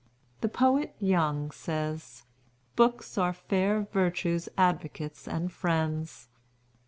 [0.41, 2.23] The poet Young says,
[2.75, 6.27] 'Books are fair Virtue's advocates and friends.'